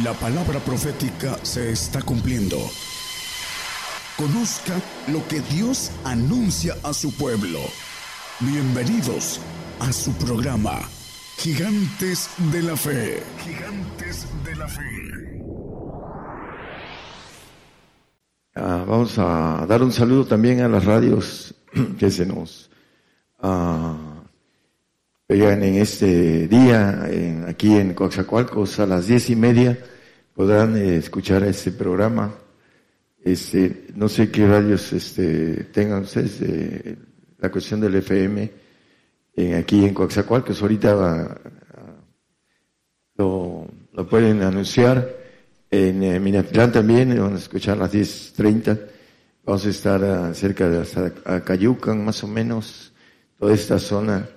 [0.00, 2.56] La palabra profética se está cumpliendo.
[4.16, 7.58] Conozca lo que Dios anuncia a su pueblo.
[8.40, 9.38] Bienvenidos
[9.80, 10.80] a su programa,
[11.36, 13.22] Gigantes de la Fe.
[13.44, 15.42] Gigantes de la Fe.
[18.54, 21.54] Ah, vamos a dar un saludo también a las radios
[21.98, 22.70] que se nos
[23.42, 24.22] uh,
[25.26, 27.08] pegan en este día,
[27.48, 29.78] aquí en Coaxacualcos, a las diez y media,
[30.34, 32.34] podrán eh, escuchar este programa.
[33.22, 36.40] Este, no sé qué radios este, tengan ustedes,
[37.38, 38.50] la cuestión del FM,
[39.56, 41.40] aquí en Coaxacualcos, ahorita
[43.16, 43.68] lo,
[44.10, 45.22] pueden anunciar.
[45.70, 48.78] En eh, Minatlán también, van a escuchar a las 10.30.
[49.44, 52.92] Vamos a estar cerca de Cayucan, más o menos,
[53.38, 54.28] toda esta zona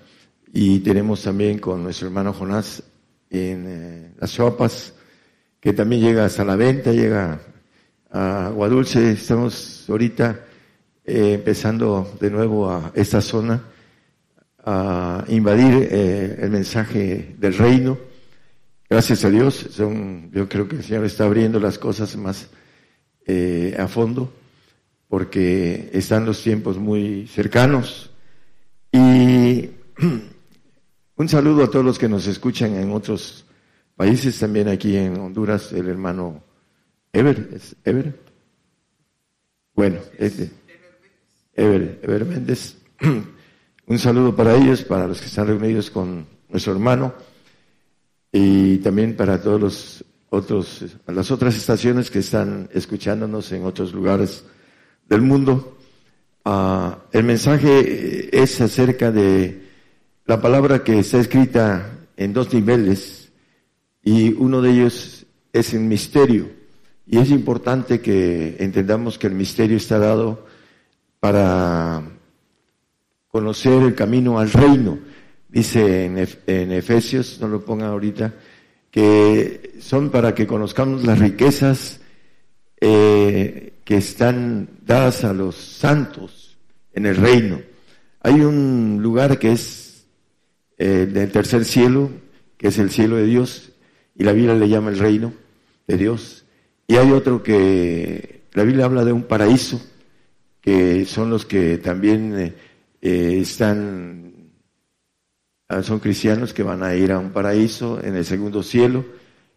[0.57, 2.81] y tenemos también con nuestro hermano Jonás
[3.29, 4.93] en eh, las Choapas,
[5.65, 7.41] que también llega hasta la venta, llega
[8.11, 9.13] a Guadulce.
[9.13, 10.41] Estamos ahorita
[11.03, 13.63] eh, empezando de nuevo a esta zona
[14.63, 17.97] a invadir eh, el mensaje del reino.
[18.87, 22.47] Gracias a Dios, son, yo creo que el Señor está abriendo las cosas más
[23.79, 24.31] a fondo,
[25.07, 28.11] porque están los tiempos muy cercanos.
[28.91, 29.71] Y
[31.17, 33.45] Un saludo a todos los que nos escuchan en otros
[33.95, 36.43] países, también aquí en Honduras, el hermano
[37.13, 38.19] Ever, ¿es Ever?
[39.73, 40.51] Bueno, este,
[41.53, 42.77] Ever, Ever Méndez.
[43.87, 47.13] Un saludo para ellos, para los que están reunidos con nuestro hermano
[48.31, 54.43] y también para todos los otros, las otras estaciones que están escuchándonos en otros lugares
[55.07, 55.77] del mundo.
[56.43, 59.69] Ah, el mensaje es acerca de
[60.25, 63.24] la palabra que está escrita en dos niveles
[64.05, 66.47] y uno de ellos es el misterio.
[67.07, 70.45] Y es importante que entendamos que el misterio está dado
[71.19, 72.03] para
[73.27, 74.99] conocer el camino al reino.
[75.49, 78.35] Dice en, Efesios, no lo pongan ahorita,
[78.91, 81.99] que son para que conozcamos las riquezas
[82.79, 86.57] eh, que están dadas a los santos
[86.93, 87.59] en el reino.
[88.21, 90.05] Hay un lugar que es
[90.77, 92.11] eh, del tercer cielo,
[92.57, 93.71] que es el cielo de Dios,
[94.15, 95.33] y la Biblia le llama el reino
[95.87, 96.45] de Dios.
[96.87, 99.81] Y hay otro que la Biblia habla de un paraíso,
[100.61, 102.53] que son los que también eh,
[103.01, 104.51] eh, están,
[105.67, 109.05] ah, son cristianos que van a ir a un paraíso en el segundo cielo,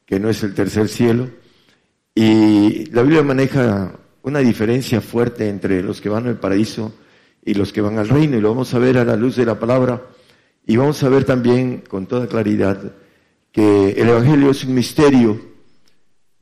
[0.04, 1.28] que no es el tercer cielo.
[2.14, 3.92] Y la Biblia maneja
[4.22, 6.92] una diferencia fuerte entre los que van al paraíso
[7.44, 9.46] y los que van al reino, y lo vamos a ver a la luz de
[9.46, 10.02] la palabra
[10.66, 12.92] y vamos a ver también con toda claridad
[13.62, 15.40] el Evangelio es un misterio,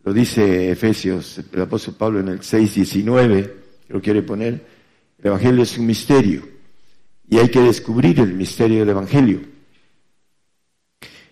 [0.05, 3.53] lo dice Efesios, el apóstol Pablo en el 6.19,
[3.89, 4.67] lo quiere poner,
[5.19, 6.43] el Evangelio es un misterio
[7.29, 9.41] y hay que descubrir el misterio del Evangelio.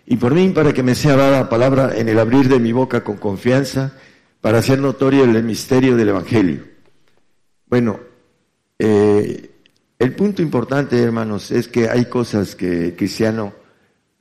[0.07, 3.03] Y por mí, para que me sea dada palabra en el abrir de mi boca
[3.03, 3.93] con confianza,
[4.41, 6.63] para hacer notorio el misterio del Evangelio.
[7.65, 7.99] Bueno,
[8.77, 9.49] eh,
[9.97, 13.53] el punto importante, hermanos, es que hay cosas que el cristiano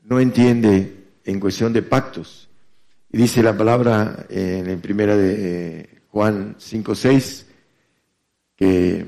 [0.04, 2.48] no entiende en cuestión de pactos.
[3.10, 5.34] Y dice la palabra en, en primera de
[5.80, 7.44] eh, Juan 5.6
[8.56, 9.06] que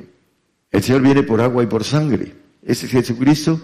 [0.71, 2.33] el Señor viene por agua y por sangre.
[2.63, 3.61] Ese es Jesucristo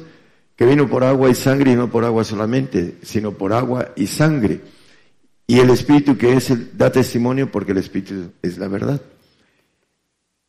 [0.57, 4.07] que vino por agua y sangre y no por agua solamente, sino por agua y
[4.07, 4.61] sangre.
[5.47, 9.01] Y el Espíritu que es el, da testimonio porque el Espíritu es la verdad.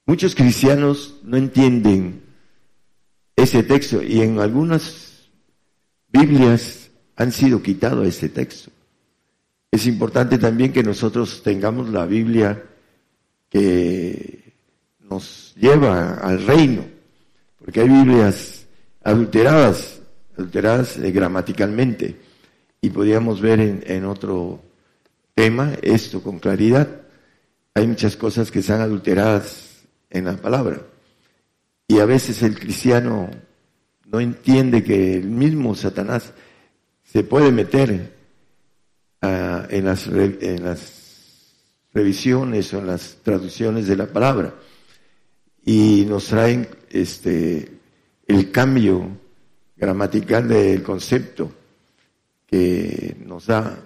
[0.05, 2.21] Muchos cristianos no entienden
[3.35, 5.29] ese texto y en algunas
[6.09, 6.82] Biblias
[7.15, 8.71] han sido quitado ese texto.
[9.71, 12.63] Es importante también que nosotros tengamos la Biblia
[13.49, 14.53] que
[14.99, 16.85] nos lleva al reino,
[17.59, 18.65] porque hay Biblias
[19.03, 20.01] adulteradas,
[20.37, 22.19] adulteradas eh, gramaticalmente,
[22.81, 24.61] y podríamos ver en, en otro
[25.33, 26.87] tema esto con claridad.
[27.73, 30.81] Hay muchas cosas que están adulteradas en la palabra.
[31.87, 33.29] Y a veces el cristiano
[34.05, 36.33] no entiende que el mismo Satanás
[37.13, 38.11] se puede meter
[39.21, 41.53] ah, en, las, en las
[41.93, 44.55] revisiones o en las traducciones de la palabra
[45.63, 47.71] y nos traen este,
[48.25, 49.09] el cambio
[49.75, 51.51] gramatical del concepto
[52.47, 53.77] que nos da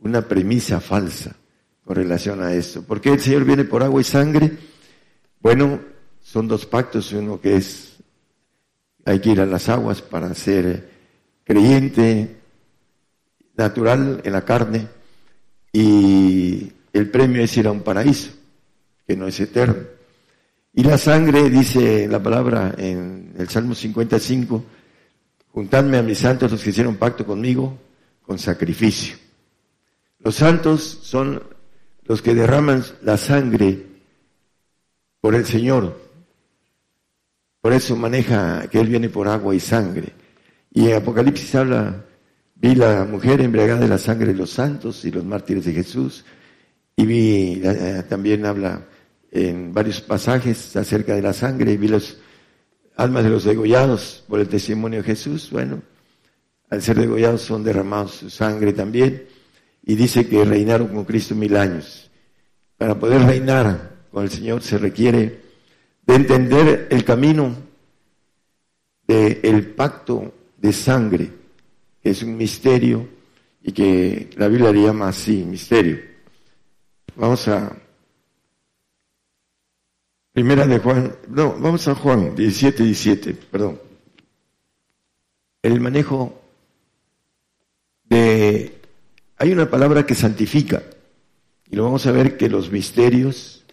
[0.00, 1.36] una premisa falsa
[1.84, 2.82] con relación a esto.
[2.82, 4.50] ¿Por qué el Señor viene por agua y sangre?
[5.40, 5.78] Bueno,
[6.20, 7.98] son dos pactos, uno que es,
[9.04, 10.90] hay que ir a las aguas para ser
[11.44, 12.37] creyente
[13.58, 14.86] natural en la carne,
[15.72, 18.30] y el premio es ir a un paraíso,
[19.06, 19.76] que no es eterno.
[20.72, 24.64] Y la sangre, dice la palabra en el Salmo 55,
[25.52, 27.76] juntadme a mis santos los que hicieron pacto conmigo
[28.22, 29.16] con sacrificio.
[30.20, 31.42] Los santos son
[32.04, 33.86] los que derraman la sangre
[35.20, 36.00] por el Señor.
[37.60, 40.12] Por eso maneja que Él viene por agua y sangre.
[40.72, 42.04] Y en Apocalipsis habla,
[42.60, 46.24] vi la mujer embriagada de la sangre de los santos y los mártires de Jesús.
[46.96, 48.82] Y vi, eh, también habla
[49.30, 52.16] en varios pasajes acerca de la sangre y vi las
[52.96, 55.50] almas de los degollados por el testimonio de Jesús.
[55.50, 55.82] Bueno,
[56.70, 59.24] al ser degollados son derramados su sangre también.
[59.84, 62.10] Y dice que reinaron con Cristo mil años.
[62.76, 65.40] Para poder reinar con el Señor se requiere
[66.06, 67.54] de entender el camino
[69.06, 71.30] del pacto de sangre,
[72.02, 73.08] es un misterio
[73.62, 75.98] y que la Biblia le llama así, misterio.
[77.16, 77.76] Vamos a
[80.38, 83.80] Primera de Juan, no, vamos a Juan 17, 17, perdón.
[85.60, 86.40] El manejo
[88.04, 88.78] de,
[89.36, 90.84] hay una palabra que santifica,
[91.68, 93.64] y lo vamos a ver que los misterios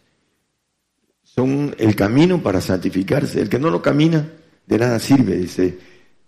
[1.22, 3.42] son el camino para santificarse.
[3.42, 4.28] El que no lo camina,
[4.66, 5.78] de nada sirve, dice.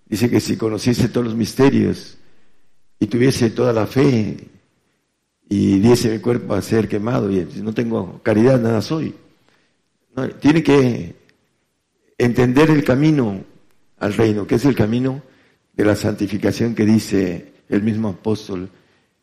[0.09, 2.17] Dice que si conociese todos los misterios
[2.99, 4.37] y tuviese toda la fe
[5.49, 9.13] y diese mi cuerpo a ser quemado y no tengo caridad, nada soy
[10.39, 11.15] tiene que
[12.17, 13.43] entender el camino
[13.99, 15.21] al reino, que es el camino
[15.73, 18.69] de la santificación que dice el mismo apóstol,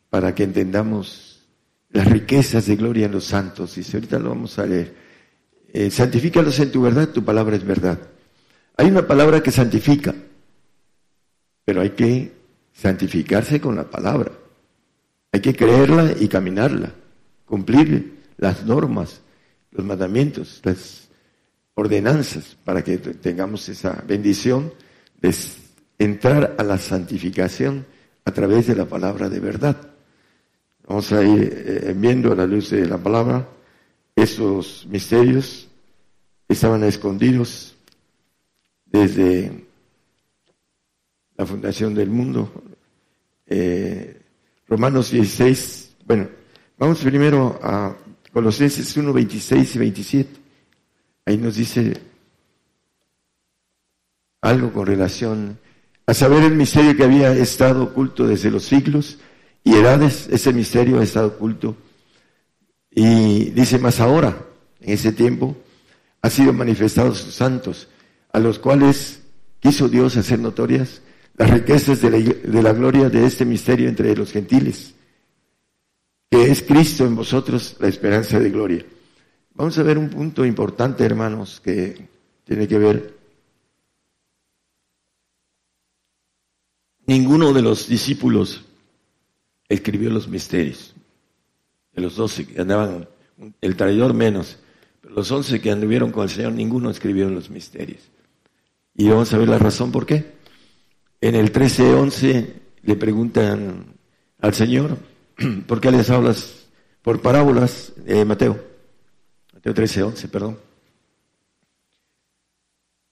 [0.09, 1.43] para que entendamos
[1.91, 3.77] las riquezas de gloria en los santos.
[3.77, 4.95] Y ahorita lo vamos a leer.
[5.73, 7.99] Eh, santifícalos en tu verdad, tu palabra es verdad.
[8.77, 10.15] Hay una palabra que santifica,
[11.65, 12.33] pero hay que
[12.73, 14.33] santificarse con la palabra.
[15.33, 16.93] Hay que creerla y caminarla,
[17.45, 19.21] cumplir las normas
[19.75, 21.09] los mandamientos, las
[21.75, 24.73] ordenanzas, para que tengamos esa bendición
[25.21, 25.35] de
[25.99, 27.85] entrar a la santificación
[28.25, 29.77] a través de la palabra de verdad.
[30.87, 33.49] Vamos a ir eh, viendo a la luz de la palabra
[34.15, 35.69] esos misterios
[36.47, 37.75] que estaban escondidos
[38.87, 39.64] desde
[41.37, 42.51] la fundación del mundo.
[43.47, 44.21] Eh,
[44.69, 46.29] Romanos 16, bueno,
[46.79, 47.97] vamos primero a
[48.33, 50.31] Colosenses 1, 26 y 27.
[51.27, 51.95] Ahí nos dice
[54.41, 55.59] algo con relación
[56.07, 59.19] a saber el misterio que había estado oculto desde los siglos
[59.63, 61.77] y edades, ese misterio ha estado oculto.
[62.91, 64.37] Y dice más ahora,
[64.81, 65.57] en ese tiempo,
[66.21, 67.89] ha sido manifestado sus santos,
[68.33, 69.23] a los cuales
[69.61, 71.01] quiso Dios hacer notorias
[71.37, 74.95] las riquezas de la, de la gloria de este misterio entre los gentiles
[76.35, 78.85] que es Cristo en vosotros la esperanza de gloria.
[79.55, 82.09] Vamos a ver un punto importante, hermanos, que
[82.43, 83.17] tiene que ver.
[87.07, 88.65] Ninguno de los discípulos
[89.69, 90.97] escribió los misterios.
[91.93, 93.09] De los doce que andaban,
[93.61, 94.59] el traidor menos,
[95.01, 98.01] pero los once que anduvieron con el Señor, ninguno escribió los misterios.
[98.97, 100.34] Y vamos a ver la razón por qué.
[101.21, 102.47] En el 13-11
[102.83, 103.95] le preguntan
[104.41, 104.99] al Señor,
[105.67, 106.67] ¿Por qué les hablas
[107.03, 108.63] por parábolas, eh, Mateo?
[109.53, 110.59] Mateo 13, 11, perdón.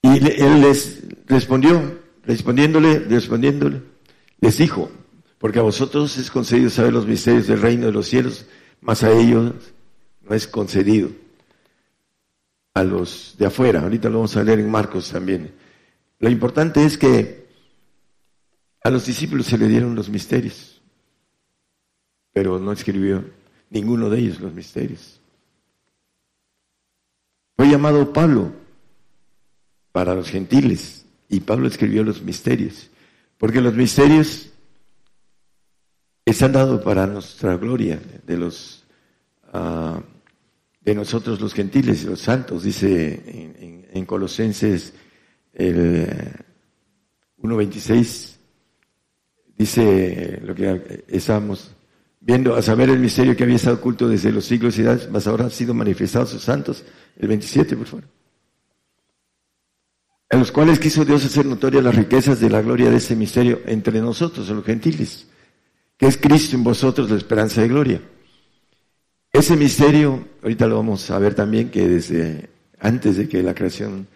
[0.01, 3.81] Y él les respondió, respondiéndole, respondiéndole,
[4.39, 4.91] les dijo,
[5.37, 8.45] porque a vosotros es concedido saber los misterios del reino de los cielos,
[8.81, 9.53] mas a ellos
[10.21, 11.09] no es concedido.
[12.73, 15.53] A los de afuera, ahorita lo vamos a leer en Marcos también.
[16.19, 17.42] Lo importante es que
[18.83, 20.73] a los discípulos se le dieron los misterios
[22.33, 23.23] pero no escribió
[23.69, 25.21] ninguno de ellos los misterios.
[27.55, 28.51] Fue llamado Pablo
[29.91, 32.89] para los gentiles y Pablo escribió los misterios,
[33.37, 34.49] porque los misterios
[36.25, 38.83] están dados para nuestra gloria de los
[39.53, 40.01] ah,
[40.81, 44.93] de nosotros los gentiles y los santos, dice en, en Colosenses
[45.53, 46.07] el
[47.37, 48.32] 1.26,
[49.63, 51.71] dice lo que estábamos
[52.19, 55.25] viendo a saber el misterio que había estado oculto desde los siglos y edades, mas
[55.25, 56.83] ahora han sido manifestados sus santos.
[57.17, 58.05] El 27, por favor.
[60.29, 63.61] A los cuales quiso Dios hacer notorias las riquezas de la gloria de ese misterio
[63.65, 65.27] entre nosotros, los gentiles,
[65.97, 68.01] que es Cristo en vosotros la esperanza de gloria.
[69.31, 74.07] Ese misterio, ahorita lo vamos a ver también, que desde antes de que la creación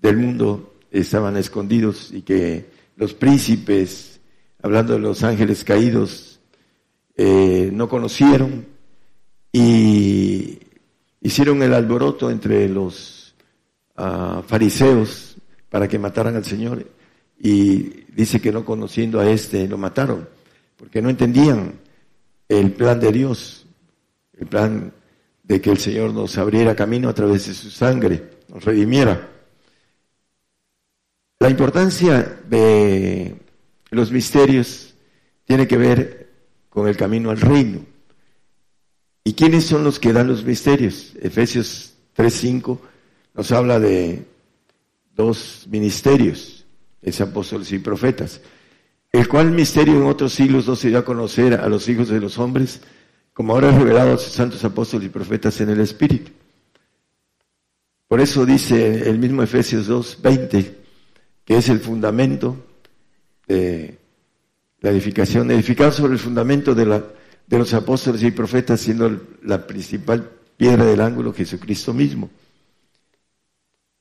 [0.00, 4.13] del mundo estaban escondidos y que los príncipes,
[4.64, 6.40] hablando de los ángeles caídos,
[7.18, 8.64] eh, no conocieron
[9.52, 10.58] y
[11.20, 13.34] hicieron el alboroto entre los
[13.94, 15.36] ah, fariseos
[15.68, 16.86] para que mataran al Señor
[17.38, 20.26] y dice que no conociendo a este lo mataron
[20.78, 21.74] porque no entendían
[22.48, 23.66] el plan de Dios,
[24.38, 24.94] el plan
[25.42, 29.28] de que el Señor nos abriera camino a través de su sangre, nos redimiera.
[31.38, 33.43] La importancia de
[33.94, 34.94] los misterios
[35.44, 36.30] tiene que ver
[36.68, 37.80] con el camino al reino.
[39.22, 41.12] ¿Y quiénes son los que dan los misterios?
[41.20, 42.78] Efesios 3.5
[43.34, 44.26] nos habla de
[45.14, 46.66] dos ministerios,
[47.00, 48.40] es apóstoles y profetas,
[49.12, 52.20] el cual misterio en otros siglos no se dio a conocer a los hijos de
[52.20, 52.80] los hombres,
[53.32, 56.30] como ahora revelado a sus santos apóstoles y profetas en el Espíritu.
[58.08, 60.74] Por eso dice el mismo Efesios 2.20,
[61.44, 62.56] que es el fundamento
[63.46, 63.98] de
[64.80, 67.04] la edificación, edificado sobre el fundamento de, la,
[67.46, 72.30] de los apóstoles y profetas, siendo la principal piedra del ángulo Jesucristo mismo.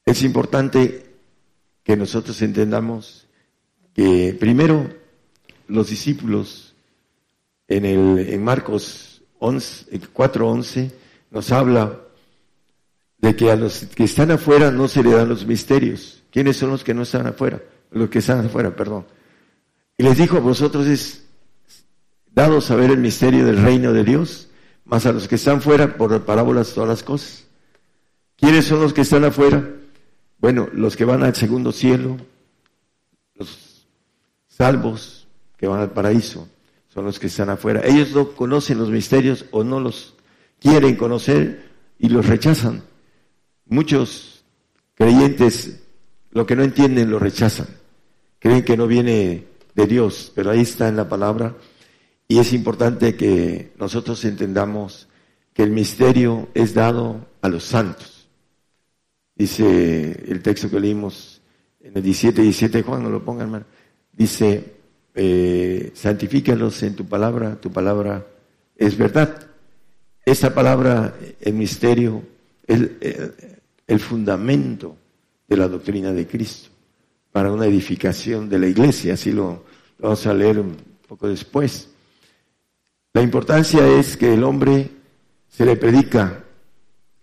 [0.05, 1.05] Es importante
[1.83, 3.27] que nosotros entendamos
[3.93, 4.89] que primero
[5.67, 6.75] los discípulos
[7.67, 10.91] en, el, en Marcos 4.11
[11.31, 11.99] nos habla
[13.17, 16.23] de que a los que están afuera no se le dan los misterios.
[16.31, 17.61] ¿Quiénes son los que no están afuera?
[17.91, 19.05] Los que están afuera, perdón.
[19.97, 21.23] Y les dijo, a vosotros es
[22.31, 24.49] dado saber el misterio del reino de Dios,
[24.85, 27.45] más a los que están fuera por parábolas todas las cosas.
[28.35, 29.63] ¿Quiénes son los que están afuera?
[30.39, 32.17] Bueno, los que van al segundo cielo,
[33.35, 33.87] los
[34.47, 36.49] salvos que van al paraíso,
[36.93, 37.81] son los que están afuera.
[37.85, 40.15] Ellos no conocen los misterios o no los
[40.59, 42.83] quieren conocer y los rechazan.
[43.65, 44.43] Muchos
[44.95, 45.79] creyentes
[46.31, 47.67] lo que no entienden lo rechazan.
[48.39, 51.55] Creen que no viene de Dios, pero ahí está en la palabra
[52.27, 55.07] y es importante que nosotros entendamos
[55.53, 58.27] que el misterio es dado a los santos.
[59.35, 61.41] Dice el texto que leímos
[61.81, 63.65] en el 17, 17 Juan, no lo pongan hermano.
[64.11, 64.73] Dice,
[65.15, 68.25] eh, santifícalos en tu palabra, tu palabra
[68.75, 69.47] es verdad.
[70.25, 72.23] Esta palabra, el misterio,
[72.65, 72.89] es
[73.85, 74.95] el fundamento
[75.47, 76.72] de la doctrina de Cristo
[77.33, 79.65] para una edificación de la iglesia, así lo,
[79.97, 81.89] vamos a leer un poco después.
[83.11, 84.87] La importancia es que el hombre
[85.49, 86.43] se le predica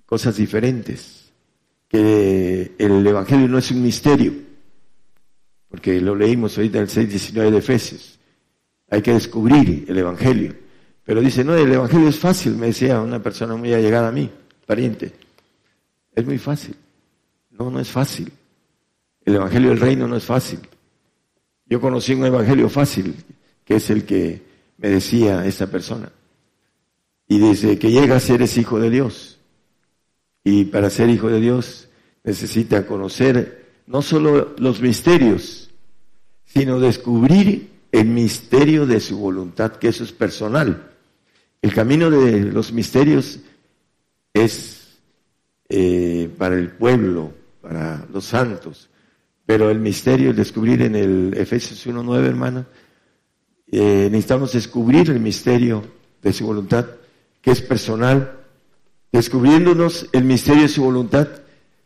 [0.04, 1.30] cosas diferentes,
[1.86, 4.32] que el Evangelio no es un misterio,
[5.68, 8.18] porque lo leímos ahorita en el 6.19 de Efesios,
[8.90, 10.56] hay que descubrir el Evangelio.
[11.04, 14.28] Pero dice, no, el Evangelio es fácil, me decía una persona muy allegada a mí,
[14.66, 15.12] pariente,
[16.12, 16.74] es muy fácil.
[17.52, 18.32] No, no es fácil.
[19.30, 20.58] El Evangelio del Reino no es fácil.
[21.64, 23.14] Yo conocí un Evangelio fácil,
[23.64, 24.42] que es el que
[24.78, 26.10] me decía esa persona.
[27.28, 29.38] Y desde que llegas eres hijo de Dios.
[30.42, 31.88] Y para ser hijo de Dios
[32.24, 35.70] necesita conocer no solo los misterios,
[36.44, 40.90] sino descubrir el misterio de su voluntad, que eso es personal.
[41.62, 43.38] El camino de los misterios
[44.34, 44.98] es
[45.68, 48.89] eh, para el pueblo, para los santos,
[49.50, 52.66] pero el misterio, el descubrir en el Efesios 1.9, hermano,
[53.66, 55.82] eh, necesitamos descubrir el misterio
[56.22, 56.86] de su voluntad,
[57.42, 58.38] que es personal,
[59.10, 61.26] descubriéndonos el misterio de su voluntad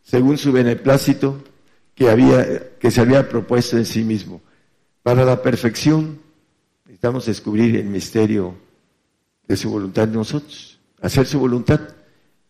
[0.03, 1.43] según su beneplácito
[1.95, 4.43] que, había, que se había propuesto en sí mismo.
[5.01, 6.19] Para la perfección
[6.83, 8.53] necesitamos descubrir el misterio
[9.47, 11.81] de su voluntad en nosotros, hacer su voluntad.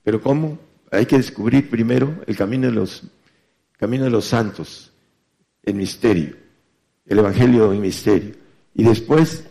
[0.04, 0.60] Pero ¿cómo?
[0.92, 3.04] Hay que descubrir primero el camino de los,
[3.80, 4.92] camino de los santos,
[5.66, 6.36] en misterio,
[7.06, 8.36] el Evangelio en misterio,
[8.74, 9.46] y después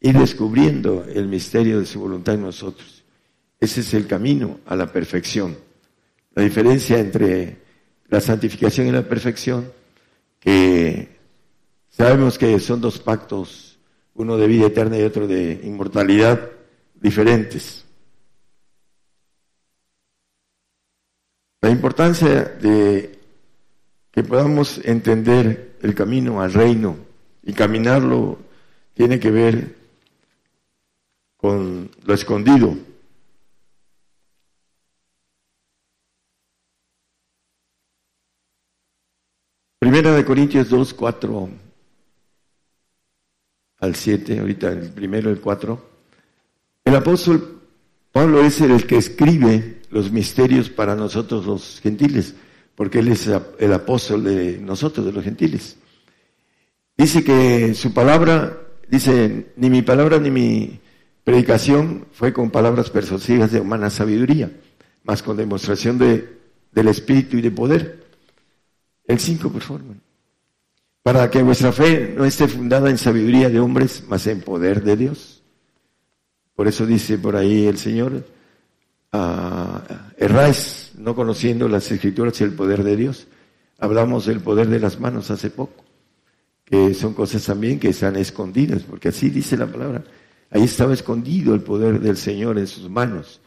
[0.00, 3.04] ir descubriendo el misterio de su voluntad en nosotros.
[3.58, 5.56] Ese es el camino a la perfección.
[6.34, 7.58] La diferencia entre
[8.08, 9.72] la santificación y la perfección,
[10.40, 11.16] que
[11.88, 13.78] sabemos que son dos pactos,
[14.14, 16.50] uno de vida eterna y otro de inmortalidad,
[17.00, 17.84] diferentes.
[21.62, 23.13] La importancia de
[24.14, 26.96] que podamos entender el camino al reino
[27.42, 28.38] y caminarlo
[28.94, 29.74] tiene que ver
[31.36, 32.76] con lo escondido.
[39.80, 41.48] Primera de Corintios 2, 4
[43.80, 45.90] al 7, ahorita el primero, el 4.
[46.84, 47.62] El apóstol
[48.12, 52.36] Pablo es el que escribe los misterios para nosotros los gentiles
[52.74, 53.28] porque Él es
[53.58, 55.76] el apóstol de nosotros, de los gentiles.
[56.96, 60.80] Dice que su palabra, dice, ni mi palabra ni mi
[61.24, 64.52] Predicación fue con palabras persuasivas de humana sabiduría,
[65.04, 66.38] más con demostración de,
[66.70, 68.04] del espíritu y de poder.
[69.06, 69.82] El 5, por favor.
[71.02, 74.96] Para que vuestra fe no esté fundada en sabiduría de hombres, más en poder de
[74.96, 75.42] Dios.
[76.54, 78.26] Por eso dice por ahí el Señor,
[79.12, 79.78] uh,
[80.18, 83.26] erráis no conociendo las escrituras y el poder de Dios.
[83.78, 85.84] Hablamos del poder de las manos hace poco,
[86.64, 90.02] que son cosas también que están escondidas, porque así dice la palabra.
[90.50, 93.42] Ahí estaba escondido el poder del Señor en sus manos.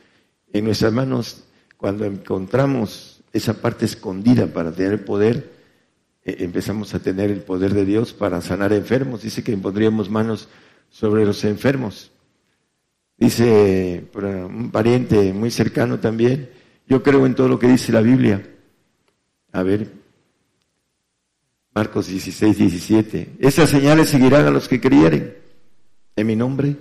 [0.54, 1.46] En nuestras manos,
[1.78, 5.52] cuando encontramos esa parte escondida para tener poder,
[6.26, 9.24] eh, empezamos a tener el poder de Dios para sanar enfermos.
[9.24, 10.48] Dice que pondríamos manos
[10.92, 12.12] sobre los enfermos.
[13.18, 16.52] Dice un pariente muy cercano también,
[16.88, 18.42] yo creo en todo lo que dice la Biblia.
[19.52, 19.92] A ver,
[21.74, 23.36] Marcos 16, 17.
[23.40, 25.36] Esas señales seguirán a los que creyeren
[26.16, 26.76] en mi nombre,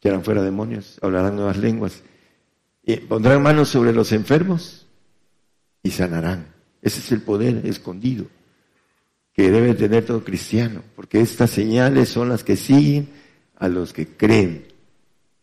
[0.00, 2.02] que harán fuera demonios, hablarán nuevas lenguas,
[2.82, 4.86] y pondrán manos sobre los enfermos
[5.82, 6.46] y sanarán.
[6.80, 8.26] Ese es el poder escondido
[9.34, 13.10] que debe tener todo cristiano, porque estas señales son las que siguen
[13.56, 14.66] a los que creen.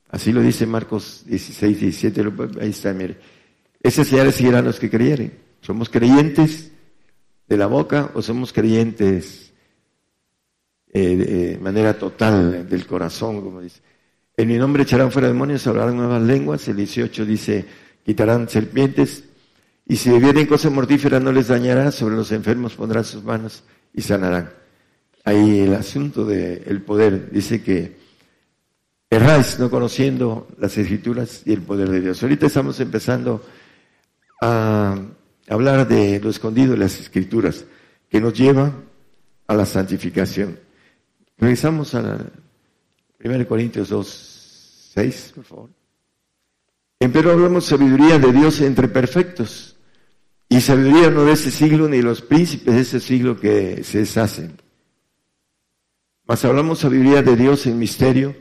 [0.10, 2.24] Así lo dice Marcos 16, 17,
[2.62, 3.18] ahí está, mire.
[3.82, 5.34] Esas señales seguirán a los que creyeren.
[5.62, 6.72] ¿Somos creyentes
[7.48, 9.54] de la boca o somos creyentes
[10.94, 13.82] eh, de manera total del corazón, como dice?
[14.36, 16.68] En mi nombre echarán fuera demonios, hablarán nuevas lenguas.
[16.68, 17.66] El 18 dice,
[18.06, 19.24] quitarán serpientes.
[19.88, 24.02] Y si bebieren cosas mortíferas no les dañará, sobre los enfermos pondrán sus manos y
[24.02, 24.52] sanarán.
[25.24, 27.98] Ahí el asunto del poder dice que
[29.10, 32.22] erráis no conociendo las escrituras y el poder de Dios.
[32.22, 33.44] Ahorita estamos empezando
[34.42, 34.96] a
[35.48, 37.66] hablar de lo escondido de las escrituras,
[38.10, 38.72] que nos lleva
[39.48, 40.60] a la santificación.
[41.38, 42.26] Regresamos a
[43.24, 45.70] 1 Corintios 2, 6, por favor.
[47.00, 49.76] Pero hablamos sabiduría de Dios entre perfectos.
[50.50, 54.58] Y sabiduría no de ese siglo ni los príncipes de ese siglo que se deshacen.
[56.26, 58.36] Mas hablamos sabiduría de Dios en misterio,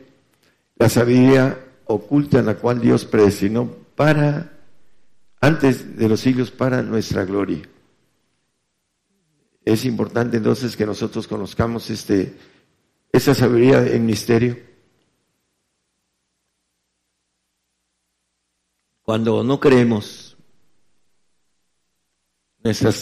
[0.76, 4.55] la sabiduría oculta en la cual Dios predestinó para,
[5.40, 7.62] antes de los siglos, para nuestra gloria.
[9.64, 12.36] Es importante entonces que nosotros conozcamos este,
[13.12, 14.56] esa sabiduría en misterio.
[19.02, 20.36] Cuando no creemos
[22.62, 22.92] nuestra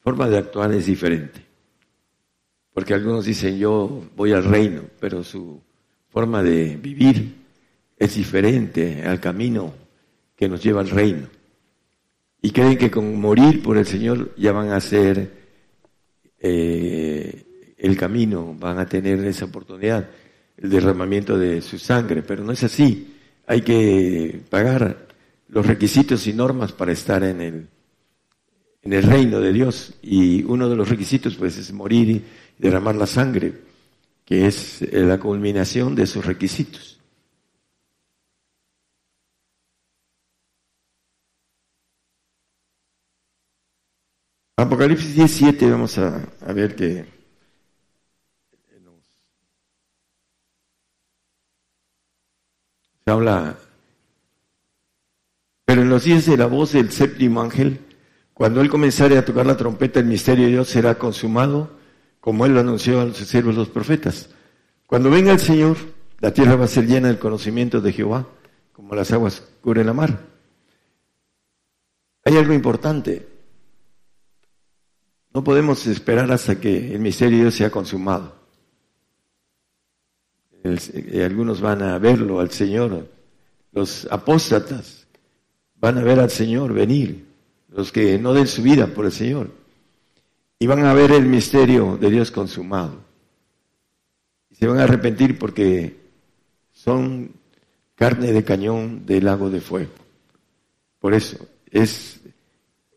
[0.00, 1.46] forma de actuar es diferente.
[2.72, 5.62] Porque algunos dicen yo voy al reino, pero su
[6.08, 7.36] forma de vivir
[7.98, 9.74] es diferente al camino
[10.40, 11.28] que nos lleva al reino.
[12.40, 15.30] Y creen que con morir por el Señor ya van a hacer
[16.38, 20.08] eh, el camino, van a tener esa oportunidad,
[20.56, 23.18] el derramamiento de su sangre, pero no es así.
[23.46, 25.08] Hay que pagar
[25.48, 27.68] los requisitos y normas para estar en el
[28.82, 29.92] en el reino de Dios.
[30.00, 32.24] Y uno de los requisitos pues es morir y
[32.56, 33.52] derramar la sangre,
[34.24, 36.89] que es la culminación de esos requisitos.
[44.60, 46.20] Apocalipsis 17, vamos a,
[46.52, 47.06] ver que
[53.02, 53.56] se habla,
[55.64, 57.80] pero en los días de la voz del séptimo ángel,
[58.34, 61.78] cuando Él comenzare a tocar la trompeta, el misterio de Dios será consumado,
[62.20, 64.28] como Él lo anunció a sus siervos los profetas.
[64.86, 65.78] Cuando venga el Señor,
[66.18, 68.26] la tierra va a ser llena del conocimiento de Jehová,
[68.74, 70.20] como las aguas cubren la mar.
[72.26, 73.39] Hay algo importante.
[75.32, 78.34] No podemos esperar hasta que el misterio de Dios sea consumado.
[80.62, 83.08] Eh, algunos van a verlo al Señor,
[83.72, 85.06] los apóstatas
[85.76, 87.26] van a ver al Señor venir
[87.68, 89.50] los que no den su vida por el Señor.
[90.58, 93.00] Y van a ver el misterio de Dios consumado.
[94.50, 95.96] Y se van a arrepentir porque
[96.72, 97.32] son
[97.94, 99.92] carne de cañón del lago de fuego.
[100.98, 102.19] Por eso es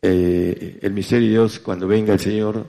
[0.06, 2.66] eh, el misterio de Dios cuando venga el Señor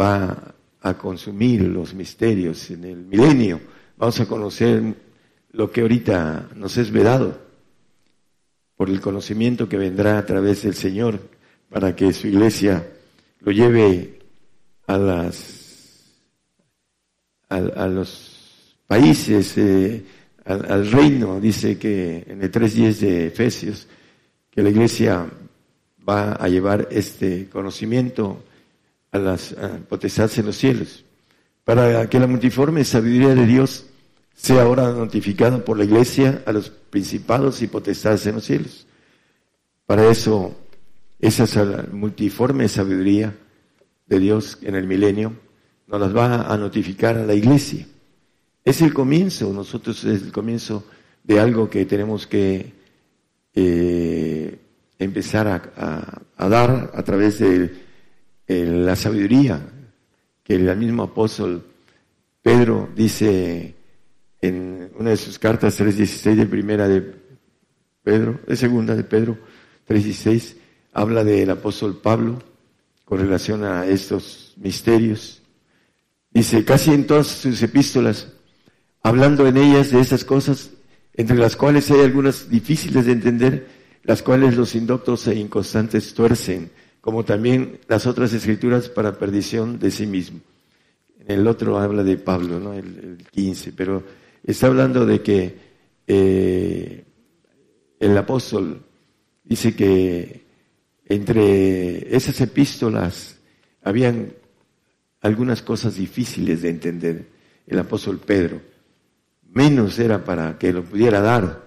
[0.00, 3.60] va a consumir los misterios en el milenio.
[3.98, 4.94] Vamos a conocer
[5.52, 7.38] lo que ahorita nos es vedado
[8.74, 11.20] por el conocimiento que vendrá a través del Señor
[11.68, 12.88] para que su iglesia
[13.40, 14.20] lo lleve
[14.86, 15.58] a las
[17.50, 20.02] a, los países, eh,
[20.46, 23.86] al, reino, dice que en el 3.10 de Efesios,
[24.50, 25.28] que la iglesia
[26.08, 28.42] va a llevar este conocimiento
[29.10, 29.54] a las
[29.88, 31.04] potestades en los cielos,
[31.64, 33.86] para que la multiforme sabiduría de Dios
[34.34, 38.86] sea ahora notificado por la iglesia a los principados y potestades en los cielos.
[39.86, 40.56] Para eso,
[41.20, 43.36] esa multiforme sabiduría
[44.06, 45.34] de Dios en el milenio
[45.86, 47.86] nos las va a notificar a la iglesia.
[48.64, 50.84] Es el comienzo, nosotros es el comienzo
[51.22, 52.72] de algo que tenemos que
[53.54, 54.58] eh,
[55.04, 57.70] empezar a, dar a través de
[58.46, 59.60] la sabiduría
[60.42, 61.64] que el mismo apóstol
[62.42, 63.74] Pedro dice
[64.40, 67.14] en una de sus cartas 3.16 de primera de
[68.02, 69.38] Pedro, de segunda de Pedro
[69.88, 70.56] 3.16,
[70.92, 72.42] habla del apóstol Pablo
[73.04, 75.42] con relación a estos misterios.
[76.30, 78.28] Dice, casi en todas sus epístolas,
[79.02, 80.70] hablando en ellas de esas cosas,
[81.14, 83.68] entre las cuales hay algunas difíciles de entender,
[84.04, 89.90] las cuales los indoctos e inconstantes tuercen, como también las otras escrituras para perdición de
[89.90, 90.40] sí mismo.
[91.26, 92.72] En el otro habla de Pablo, ¿no?
[92.74, 94.02] el, 15, pero
[94.44, 95.56] está hablando de que
[96.06, 97.04] eh,
[98.00, 98.82] el apóstol
[99.44, 100.42] dice que
[101.06, 103.36] entre esas epístolas
[103.82, 104.32] habían
[105.20, 107.26] algunas cosas difíciles de entender.
[107.66, 108.60] El apóstol Pedro,
[109.52, 111.62] menos era para que lo pudiera dar,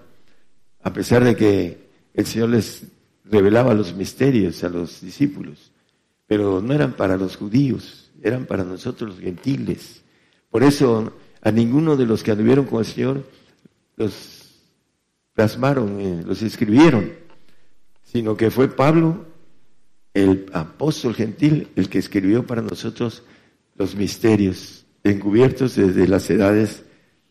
[0.82, 1.85] a pesar de que
[2.16, 2.84] el Señor les
[3.24, 5.70] revelaba los misterios a los discípulos,
[6.26, 10.02] pero no eran para los judíos, eran para nosotros los gentiles.
[10.50, 13.24] Por eso a ninguno de los que anduvieron con el Señor
[13.96, 14.62] los
[15.34, 17.12] plasmaron, eh, los escribieron,
[18.02, 19.26] sino que fue Pablo,
[20.14, 23.22] el apóstol gentil, el que escribió para nosotros
[23.76, 26.82] los misterios encubiertos desde las edades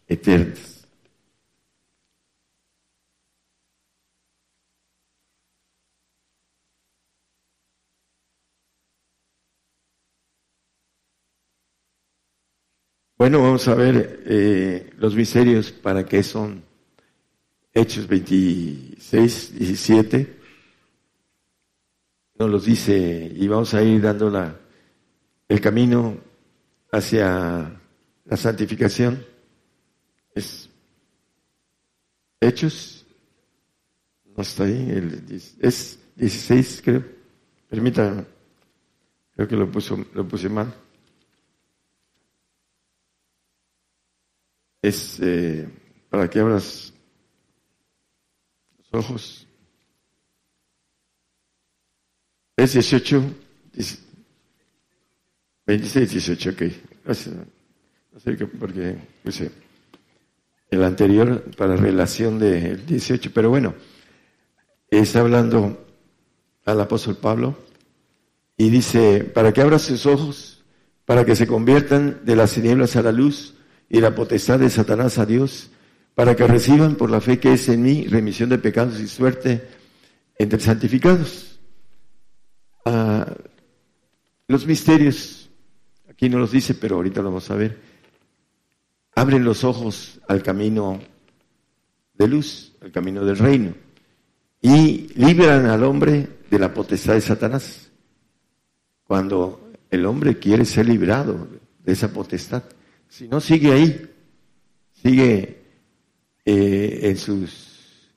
[0.07, 0.74] eternas.
[13.17, 16.61] Bueno, vamos a ver eh, los misterios para qué son
[17.73, 20.39] Hechos 26, 17.
[22.37, 24.59] Nos los dice y vamos a ir dando la,
[25.47, 26.17] el camino
[26.91, 27.79] hacia
[28.25, 29.25] la santificación.
[30.33, 30.69] Es
[32.41, 33.05] Hechos,
[34.25, 37.05] no está ahí, el, es 16 creo.
[37.69, 38.25] Permítanme,
[39.35, 40.84] creo que lo, puso, lo puse mal.
[44.87, 45.67] Es eh,
[46.09, 46.93] para que abras
[48.77, 49.47] los ojos.
[52.57, 53.23] Es 18,
[55.65, 56.61] 26, 18, ok.
[57.05, 59.51] No sé porque puse
[60.69, 63.75] el anterior para relación del 18, pero bueno,
[64.89, 65.85] está hablando
[66.63, 67.57] al apóstol Pablo
[68.57, 70.63] y dice, para que abra sus ojos,
[71.03, 73.55] para que se conviertan de las tinieblas a la luz
[73.89, 75.71] y la potestad de Satanás a Dios,
[76.13, 79.67] para que reciban por la fe que es en mí remisión de pecados y suerte
[80.37, 81.59] entre santificados.
[82.85, 83.33] Ah,
[84.47, 85.49] los misterios,
[86.09, 87.79] aquí no los dice, pero ahorita lo vamos a ver,
[89.15, 90.99] abren los ojos al camino
[92.13, 93.73] de luz, al camino del reino,
[94.61, 97.91] y liberan al hombre de la potestad de Satanás.
[99.03, 101.47] Cuando el hombre quiere ser librado
[101.83, 102.63] de esa potestad.
[103.15, 104.09] Si no, sigue ahí,
[105.01, 105.61] sigue
[106.43, 108.11] eh, en sus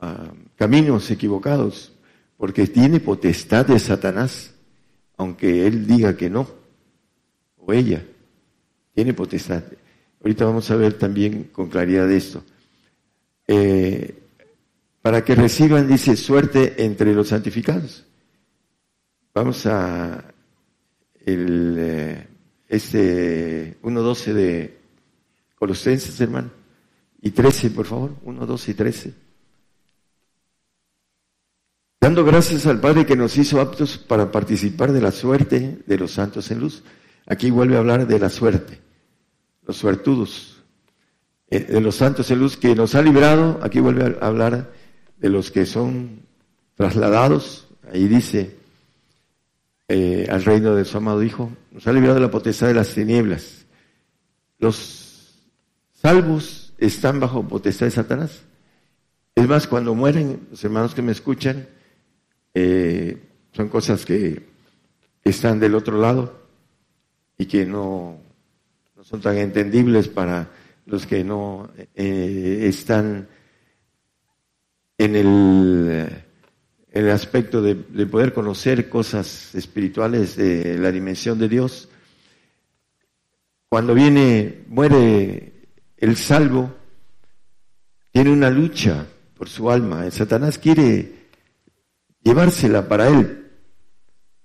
[0.00, 1.92] ah, caminos equivocados,
[2.36, 4.54] porque tiene potestad de Satanás,
[5.16, 6.48] aunque él diga que no,
[7.56, 8.06] o ella,
[8.94, 9.64] tiene potestad.
[10.20, 12.44] Ahorita vamos a ver también con claridad esto.
[13.48, 14.22] Eh,
[15.00, 18.06] para que reciban, dice, suerte entre los santificados.
[19.34, 20.32] Vamos a
[21.26, 22.26] el, eh,
[22.72, 24.80] este 1.12 de
[25.56, 26.50] Colosenses, hermano.
[27.20, 28.16] Y 13, por favor.
[28.24, 29.14] 1, 12 y 13.
[32.00, 36.12] Dando gracias al Padre que nos hizo aptos para participar de la suerte de los
[36.12, 36.82] santos en luz.
[37.26, 38.80] Aquí vuelve a hablar de la suerte,
[39.66, 40.64] los suertudos,
[41.48, 43.60] eh, de los santos en luz que nos ha librado.
[43.62, 44.72] Aquí vuelve a hablar
[45.18, 46.22] de los que son
[46.74, 47.68] trasladados.
[47.92, 48.61] Ahí dice,
[49.88, 52.94] eh, al reino de su amado Hijo, nos ha librado de la potestad de las
[52.94, 53.66] tinieblas.
[54.58, 55.34] Los
[55.92, 58.42] salvos están bajo potestad de Satanás.
[59.34, 61.66] Es más, cuando mueren, los hermanos que me escuchan,
[62.54, 63.18] eh,
[63.52, 64.48] son cosas que
[65.24, 66.42] están del otro lado
[67.38, 68.18] y que no,
[69.02, 70.50] son tan entendibles para
[70.86, 73.28] los que no eh, están
[74.98, 76.24] en el
[76.92, 77.74] el aspecto de,
[78.06, 81.88] poder conocer cosas espirituales de la dimensión de Dios.
[83.68, 85.52] Cuando viene, muere
[85.96, 86.74] el salvo
[88.10, 90.10] tiene una lucha por su alma.
[90.10, 91.30] Satanás quiere
[92.22, 93.38] llevársela para él.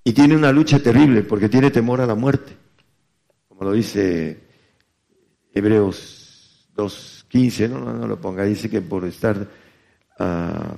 [0.05, 2.55] Y tiene una lucha terrible porque tiene temor a la muerte.
[3.49, 4.39] Como lo dice
[5.53, 9.49] Hebreos 2.15, no, no, lo ponga, dice que por estar
[10.17, 10.77] ah,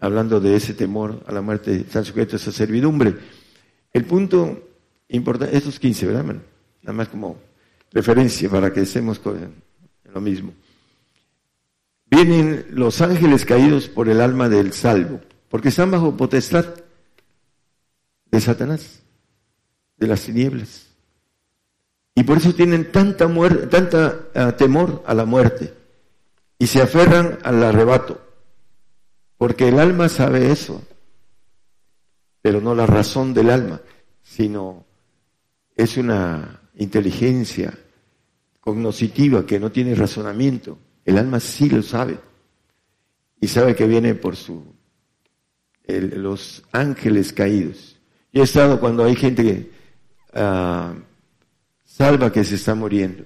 [0.00, 3.14] hablando de ese temor a la muerte están sujetos a servidumbre.
[3.92, 4.68] El punto
[5.08, 6.24] importante, estos 15, ¿verdad?
[6.24, 7.38] Nada más como
[7.92, 9.20] referencia para que estemos
[10.12, 10.52] lo mismo.
[12.10, 16.64] Vienen los ángeles caídos por el alma del salvo, porque están bajo potestad
[18.30, 19.02] de Satanás,
[19.96, 20.86] de las tinieblas.
[22.14, 25.72] Y por eso tienen tanta, muerte, tanta ah, temor a la muerte
[26.58, 28.20] y se aferran al arrebato,
[29.38, 30.82] porque el alma sabe eso,
[32.42, 33.80] pero no la razón del alma,
[34.22, 34.84] sino
[35.76, 37.72] es una inteligencia
[38.60, 40.78] cognoscitiva que no tiene razonamiento.
[41.04, 42.18] El alma sí lo sabe
[43.40, 44.62] y sabe que viene por su
[45.86, 47.96] los ángeles caídos.
[48.32, 49.70] Yo he estado cuando hay gente que
[50.34, 50.94] ah,
[51.84, 53.24] salva que se está muriendo.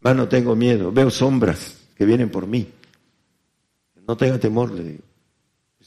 [0.00, 2.68] Más no tengo miedo, veo sombras que vienen por mí.
[4.06, 5.13] No tenga temor, le digo.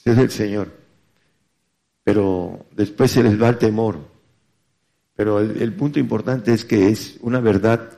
[0.08, 0.72] Es el Señor.
[2.04, 4.18] Pero después se les va el temor
[5.18, 7.98] pero el, punto importante es que es una verdad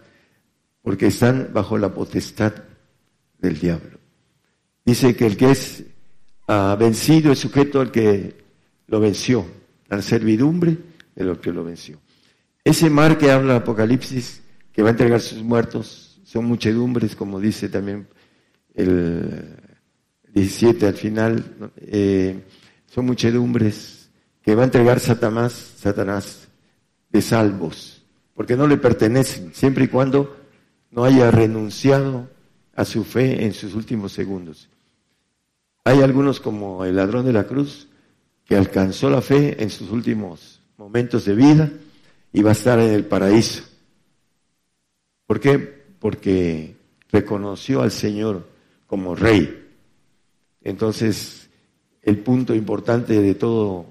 [0.82, 2.54] porque están bajo la potestad
[3.40, 4.00] del diablo.
[4.86, 5.84] Dice que el que es
[6.48, 8.38] ah, vencido es sujeto al que
[8.88, 9.46] lo venció,
[9.90, 10.78] la servidumbre
[11.14, 12.00] de lo que lo venció.
[12.64, 14.42] Ese mar que habla Apocalipsis,
[14.72, 18.08] que va a entregar sus muertos, son muchedumbres, como dice también
[18.76, 19.58] el
[20.40, 22.44] 17 al final, eh,
[22.88, 24.10] son muchedumbres
[24.42, 26.48] que va a entregar Satanás, Satanás
[27.10, 30.38] de salvos, porque no le pertenecen, siempre y cuando
[30.92, 32.30] no haya renunciado
[32.74, 34.70] a su fe en sus últimos segundos.
[35.84, 37.88] Hay algunos como el ladrón de la cruz
[38.46, 41.70] que alcanzó la fe en sus últimos momentos de vida
[42.32, 43.64] y va a estar en el paraíso.
[45.28, 45.58] ¿Por qué?
[46.00, 46.76] Porque
[47.12, 48.48] reconoció al Señor
[48.88, 49.69] como rey.
[50.64, 51.50] Entonces,
[52.02, 53.86] el punto importante de todo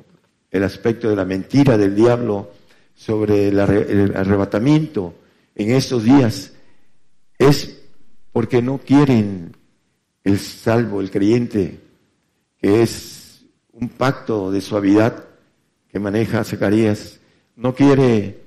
[0.51, 2.51] el aspecto de la mentira del diablo
[2.95, 5.15] sobre el, arrebatamiento
[5.55, 6.53] en estos días
[7.39, 7.83] es
[8.33, 9.57] porque no quieren
[10.25, 11.81] el salvo, el creyente,
[12.59, 15.25] que es un pacto de suavidad
[15.89, 17.21] que maneja Zacarías,
[17.57, 18.43] no quiere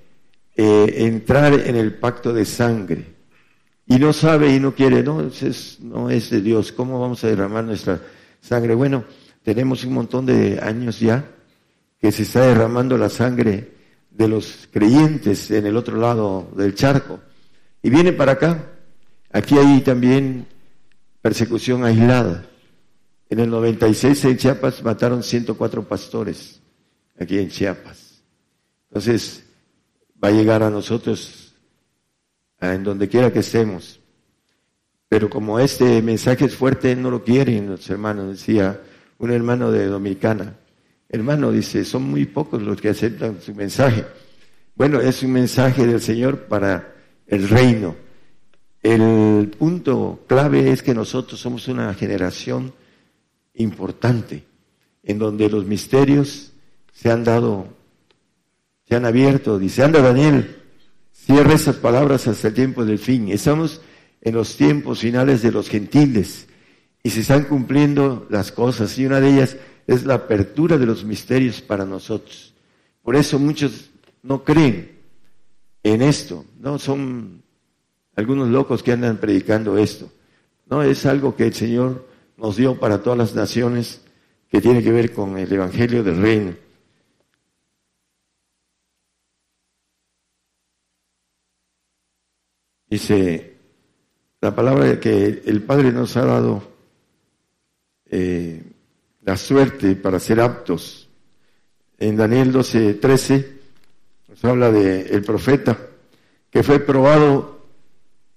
[0.55, 3.10] eh, entrar en el pacto de sangre
[3.91, 7.27] y no sabe y no quiere, no es, no es de Dios, ¿cómo vamos a
[7.27, 8.01] derramar nuestra
[8.39, 8.73] sangre?
[8.73, 9.03] Bueno,
[9.43, 11.25] tenemos un montón de años ya
[11.99, 13.69] que se está derramando la sangre
[14.09, 17.19] de los creyentes en el otro lado del charco.
[17.83, 18.65] Y viene para acá.
[19.29, 20.47] Aquí hay también
[21.21, 22.45] persecución aislada.
[23.29, 26.61] En el 96 en Chiapas mataron 104 pastores,
[27.19, 28.23] aquí en Chiapas.
[28.87, 29.43] Entonces,
[30.23, 31.40] va a llegar a nosotros,
[32.61, 33.99] en donde quiera que estemos.
[35.09, 38.79] Pero como este mensaje es fuerte, no lo quieren los hermanos, decía
[39.17, 40.55] un hermano de Dominicana.
[41.09, 44.05] Hermano, dice, son muy pocos los que aceptan su mensaje.
[44.75, 46.95] Bueno, es un mensaje del Señor para
[47.27, 47.95] el reino.
[48.81, 52.73] El punto clave es que nosotros somos una generación
[53.55, 54.45] importante,
[55.03, 56.53] en donde los misterios
[56.93, 57.67] se han dado,
[58.87, 59.59] se han abierto.
[59.59, 60.60] Dice, anda Daniel,
[61.11, 63.29] cierra esas palabras hasta el tiempo del fin.
[63.29, 63.81] Estamos
[64.21, 66.47] en los tiempos finales de los gentiles
[67.03, 71.03] y se están cumpliendo las cosas y una de ellas es la apertura de los
[71.03, 72.53] misterios para nosotros.
[73.01, 73.89] Por eso muchos
[74.23, 74.99] no creen
[75.83, 77.41] en esto, no son
[78.15, 80.11] algunos locos que andan predicando esto.
[80.69, 84.01] No, es algo que el Señor nos dio para todas las naciones
[84.49, 86.53] que tiene que ver con el Evangelio del Reino.
[92.91, 93.53] Dice
[94.41, 96.61] la palabra que el Padre nos ha dado
[98.09, 98.61] eh,
[99.21, 101.07] la suerte para ser aptos.
[101.97, 103.59] En Daniel 12, 13
[104.27, 105.79] nos habla de el profeta
[106.49, 107.65] que fue probado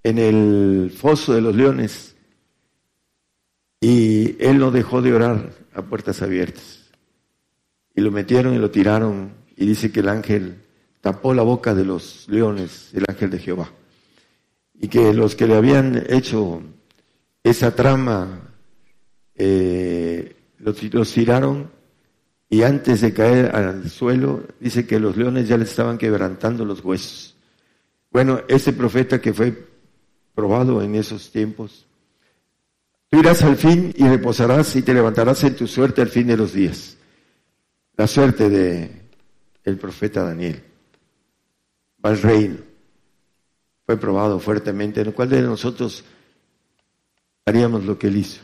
[0.05, 2.15] en el foso de los leones
[3.81, 6.93] y él no dejó de orar a puertas abiertas.
[7.93, 10.63] Y lo metieron y lo tiraron y dice que el ángel
[11.01, 13.73] tapó la boca de los leones, el ángel de Jehová.
[14.81, 16.63] Y que los que le habían hecho
[17.43, 18.55] esa trama
[19.35, 21.71] eh, los, tiraron
[22.49, 26.85] y antes de caer al suelo, dice que los leones ya les estaban quebrantando los
[26.85, 27.37] huesos.
[28.11, 29.69] Bueno, ese profeta que fue
[30.35, 31.87] probado en esos tiempos.
[33.11, 36.37] Tú irás al fin y reposarás y te levantarás en tu suerte al fin de
[36.37, 36.97] los días.
[37.97, 38.91] La suerte de
[39.65, 40.63] el profeta Daniel.
[42.05, 42.74] Va al reino.
[43.87, 45.01] Fue probado fuertemente.
[45.01, 46.05] ¿En cuál de nosotros
[47.45, 48.43] haríamos lo que él hizo?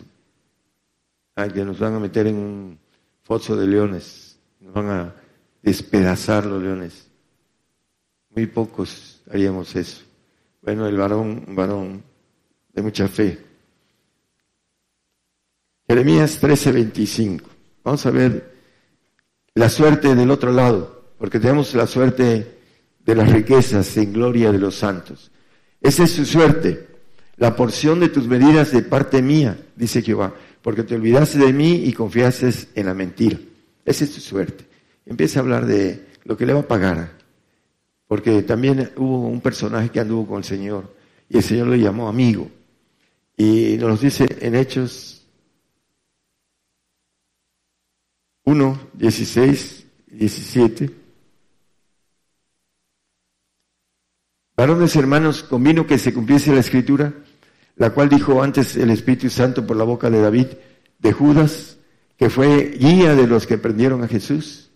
[1.34, 2.78] Ay, que nos van a meter en un
[3.22, 4.38] foso de leones.
[4.60, 5.14] Nos van a
[5.62, 7.08] despedazar los leones.
[8.30, 10.02] Muy pocos haríamos eso.
[10.62, 12.02] Bueno, el varón, un varón
[12.72, 13.38] de mucha fe.
[15.88, 17.42] Jeremías 13:25.
[17.82, 18.54] Vamos a ver
[19.54, 22.59] la suerte del otro lado, porque tenemos la suerte
[23.10, 25.30] de las riquezas en gloria de los santos.
[25.80, 26.88] Esa es su suerte,
[27.36, 31.84] la porción de tus medidas de parte mía, dice Jehová, porque te olvidaste de mí
[31.84, 33.38] y confiaste en la mentira.
[33.84, 34.64] Esa es tu suerte.
[35.06, 37.20] Empieza a hablar de lo que le va a pagar
[38.10, 40.96] porque también hubo un personaje que anduvo con el Señor
[41.28, 42.50] y el Señor lo llamó amigo.
[43.36, 45.28] Y nos dice en Hechos
[48.42, 50.90] 1, 16, 17.
[54.60, 57.14] Varones hermanos, convino que se cumpliese la escritura,
[57.76, 60.48] la cual dijo antes el Espíritu Santo por la boca de David,
[60.98, 61.78] de Judas,
[62.18, 64.70] que fue guía de los que prendieron a Jesús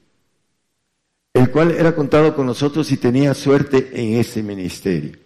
[1.34, 5.18] el cual era contado con nosotros y tenía suerte en ese ministerio,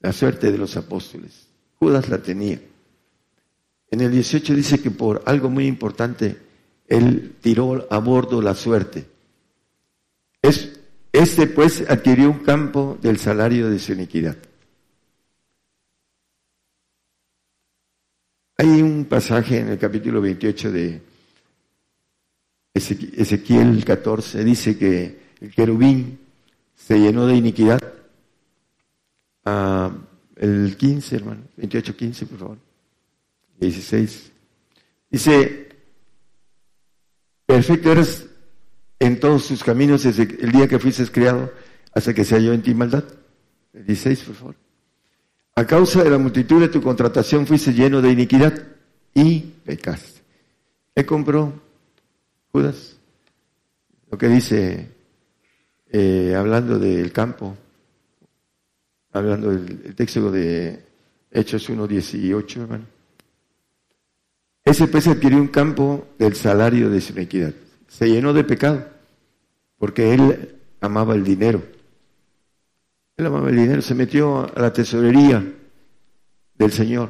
[0.00, 1.48] la suerte de los apóstoles.
[1.80, 2.60] Judas la tenía.
[3.90, 6.38] En el 18 dice que por algo muy importante,
[6.86, 9.04] él tiró a bordo la suerte.
[10.40, 10.75] Es,
[11.16, 14.36] este pues adquirió un campo del salario de su iniquidad.
[18.58, 21.02] Hay un pasaje en el capítulo 28 de
[22.74, 26.18] Ezequiel 14 dice que el querubín
[26.74, 27.80] se llenó de iniquidad.
[29.44, 29.90] Ah,
[30.36, 32.58] el 15, hermano, 28, 15, por favor.
[33.58, 34.32] 16.
[35.10, 35.68] Dice,
[37.46, 38.26] perfecto eres
[38.98, 41.52] en todos tus caminos desde el día que fuiste criado
[41.94, 43.04] hasta que se halló en ti maldad.
[43.72, 44.56] 16, por favor.
[45.54, 48.62] A causa de la multitud de tu contratación fuiste lleno de iniquidad
[49.14, 50.20] y pecaste.
[50.94, 51.52] ¿Qué compró
[52.52, 52.96] Judas?
[54.10, 54.90] Lo que dice,
[55.90, 57.56] eh, hablando del campo,
[59.12, 60.84] hablando del texto de
[61.30, 62.84] Hechos 1.18, hermano.
[64.64, 67.54] Ese pues adquirió un campo del salario de su iniquidad.
[67.88, 68.84] Se llenó de pecado,
[69.78, 71.62] porque él amaba el dinero.
[73.16, 75.44] Él amaba el dinero, se metió a la tesorería
[76.54, 77.08] del Señor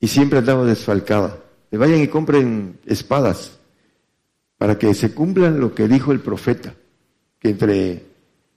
[0.00, 1.38] y siempre andaba desfalcada.
[1.70, 3.58] Vayan y compren espadas
[4.56, 6.74] para que se cumplan lo que dijo el profeta,
[7.38, 8.04] que entre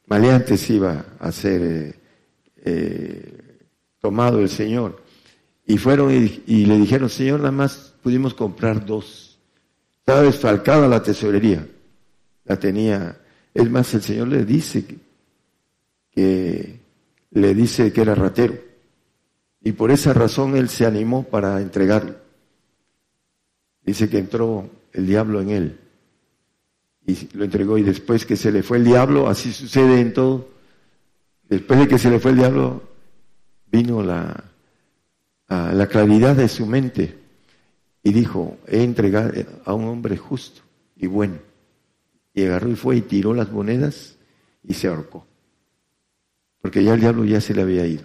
[0.08, 2.00] maleantes iba a ser eh,
[2.64, 3.60] eh,
[4.00, 5.02] tomado el Señor.
[5.66, 9.31] Y fueron y, le dijeron, Señor, nada más pudimos comprar dos.
[10.02, 11.66] Estaba desfalcada la tesorería.
[12.46, 13.18] La tenía.
[13.54, 14.86] Es más, el Señor le dice
[16.12, 16.80] que,
[17.32, 18.56] le dice que era ratero.
[19.64, 22.16] Y por esa razón él se animó para entregarlo.
[23.84, 25.80] Dice que entró el diablo en él
[27.06, 30.50] y lo entregó y después que se le fue el diablo, así sucede en todo,
[31.50, 32.84] después de que se le fue el diablo,
[33.72, 34.44] vino la,
[35.48, 37.21] la claridad de su mente
[38.04, 39.32] y dijo, he entregado
[39.66, 40.62] a un hombre justo
[40.96, 41.40] y bueno.
[42.34, 44.16] Y agarró y fue y tiró las monedas
[44.64, 45.26] y se ahorcó.
[46.62, 48.04] Porque ya el diablo ya se le había ido.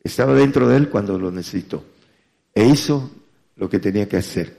[0.00, 1.82] Estaba dentro de él cuando lo necesitó.
[2.54, 3.10] E hizo
[3.56, 4.56] lo que tenía que hacer.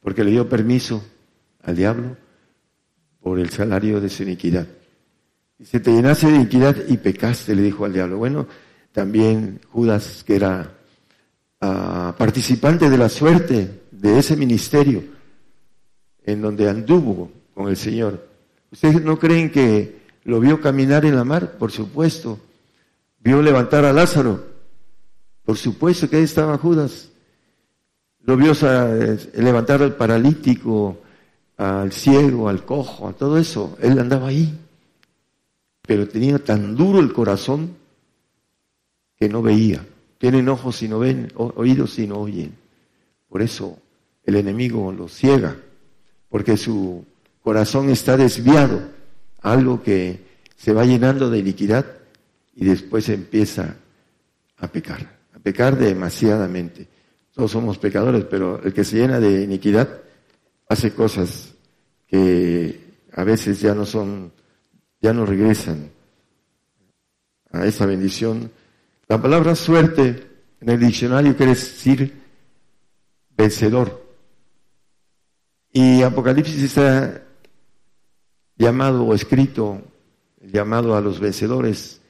[0.00, 1.04] Porque le dio permiso
[1.62, 2.16] al diablo
[3.20, 4.66] por el salario de su iniquidad.
[5.58, 8.16] Y se te llenaste de iniquidad y pecaste, le dijo al diablo.
[8.16, 8.46] Bueno,
[8.92, 10.77] también Judas, que era
[11.60, 15.02] ah, participante de la suerte de ese ministerio,
[16.24, 18.26] en donde anduvo con el Señor.
[18.70, 21.52] ¿Ustedes no creen que lo vio caminar en la mar?
[21.58, 22.38] Por supuesto.
[23.20, 24.46] Vio levantar a Lázaro.
[25.44, 27.08] Por supuesto que ahí estaba Judas.
[28.22, 28.52] Lo vio
[29.34, 30.98] levantar al paralítico,
[31.56, 33.76] al ciego, al cojo, a todo eso.
[33.80, 34.56] Él andaba ahí.
[35.82, 37.74] Pero tenía tan duro el corazón
[39.16, 39.84] que no veía.
[40.18, 42.54] Tienen ojos y no ven, oídos y no oyen.
[43.28, 43.78] Por eso
[44.24, 45.56] el enemigo lo ciega,
[46.28, 47.04] porque su
[47.42, 48.82] corazón está desviado,
[49.40, 50.20] algo que
[50.56, 51.86] se va llenando de iniquidad
[52.54, 53.76] y después empieza
[54.56, 56.88] a pecar, a pecar demasiadamente.
[57.32, 59.88] Todos somos pecadores, pero el que se llena de iniquidad
[60.68, 61.54] hace cosas
[62.08, 62.80] que
[63.12, 64.32] a veces ya no son,
[65.00, 65.90] ya no regresan
[67.52, 68.50] a esa bendición
[69.08, 70.28] La palabra suerte
[70.60, 72.14] en el diccionario quiere decir
[73.36, 74.06] vencedor.
[75.72, 77.22] Y Apocalipsis está
[78.56, 79.80] llamado o escrito,
[80.42, 82.02] llamado a los vencedores,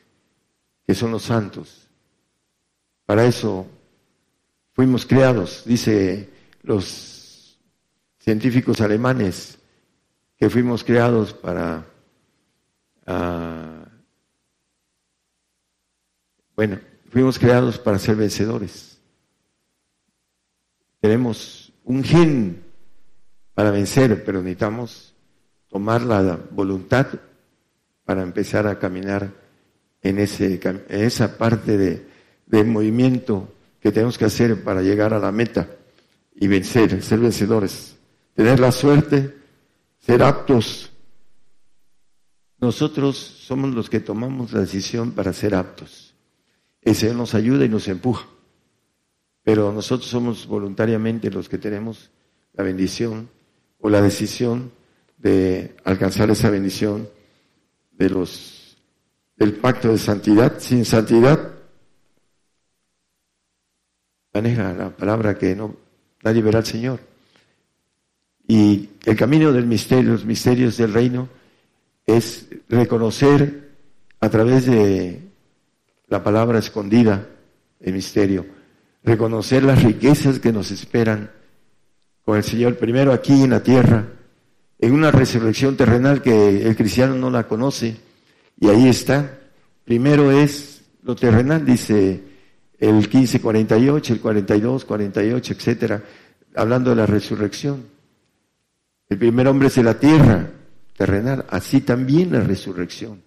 [0.85, 1.89] que son los santos.
[3.07, 3.67] Para eso
[4.73, 6.31] fuimos creados, dice
[6.63, 7.59] los
[8.19, 9.59] científicos alemanes,
[10.37, 11.87] que fuimos creados para,
[13.07, 13.68] ah,
[16.59, 16.81] bueno,
[17.13, 18.99] fuimos creados para ser vencedores.
[21.01, 22.65] Tenemos un gen
[23.55, 25.15] para vencer, pero necesitamos
[25.69, 27.07] tomar la voluntad
[28.05, 29.33] para empezar a caminar
[30.03, 32.09] en, ese, en esa parte de,
[32.47, 35.69] de movimiento que tenemos que hacer para llegar a la meta
[36.35, 37.97] y vencer, ser vencedores,
[38.35, 39.33] tener la suerte,
[40.01, 40.91] ser aptos.
[42.59, 46.08] Nosotros somos los que tomamos la decisión para ser aptos.
[46.83, 48.27] El Señor nos ayuda y nos empuja,
[49.43, 52.11] pero nosotros somos voluntariamente los que tenemos
[52.55, 53.29] la bendición
[53.79, 54.73] o la decisión
[55.17, 57.09] de alcanzar esa bendición
[57.93, 58.77] de los
[59.37, 60.59] del pacto de santidad.
[60.59, 61.53] Sin santidad
[64.33, 65.77] maneja la palabra que no
[66.23, 67.01] nadie verá al Señor.
[68.47, 71.29] Y el camino del misterio, los misterios del reino,
[72.07, 73.77] es reconocer
[74.21, 75.28] a través de
[76.09, 77.27] la palabra escondida,
[77.81, 78.47] el misterio,
[79.05, 81.31] reconocer las riquezas que nos esperan
[82.25, 84.07] con el Señor, primero aquí en la tierra,
[84.79, 87.97] en una resurrección terrenal que el cristiano no la conoce,
[88.61, 89.39] y ahí está.
[89.85, 92.23] Primero es lo terrenal, dice
[92.79, 96.03] el 1548, el 42, 48, etcétera,
[96.55, 97.85] hablando de la resurrección.
[99.09, 100.51] El primer hombre es de la tierra
[100.97, 103.23] terrenal, así también la resurrección.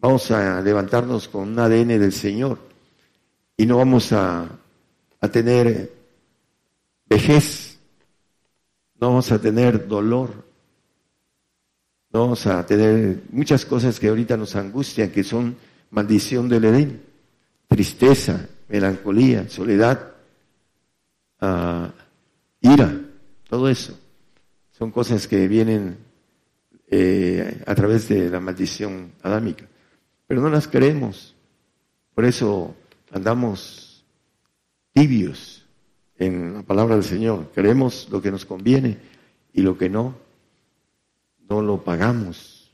[0.00, 2.58] Vamos a levantarnos con un ADN del Señor
[3.54, 4.48] y no vamos a,
[5.20, 5.92] a tener
[7.04, 7.78] vejez,
[8.98, 10.30] no vamos a tener dolor,
[12.12, 15.56] no vamos a tener muchas cosas que ahorita nos angustian, que son
[15.90, 17.02] maldición del Edén,
[17.68, 20.12] tristeza, melancolía, soledad,
[21.40, 21.92] ah,
[22.62, 23.00] ira,
[23.48, 23.98] todo eso.
[24.72, 25.98] Son cosas que vienen
[26.88, 29.69] eh, a través de la maldición adámica.
[30.30, 31.34] Pero no las queremos.
[32.14, 32.76] Por eso
[33.10, 34.04] andamos
[34.92, 35.66] tibios
[36.20, 37.50] en la palabra del Señor.
[37.52, 38.96] Queremos lo que nos conviene
[39.52, 40.14] y lo que no,
[41.48, 42.70] no lo pagamos.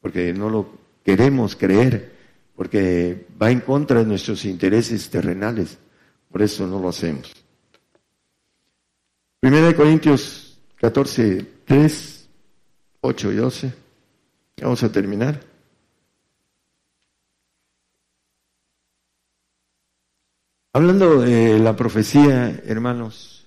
[0.00, 0.66] Porque no lo
[1.04, 2.12] queremos creer
[2.56, 5.78] porque va en contra de nuestros intereses terrenales.
[6.28, 7.32] Por eso no lo hacemos.
[9.38, 12.28] Primera de Corintios 14, 3,
[13.00, 13.72] 8 y 12.
[14.60, 15.55] Vamos a terminar.
[20.76, 23.46] Hablando de la profecía, hermanos,